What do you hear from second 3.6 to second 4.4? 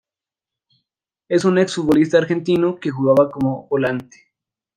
volante.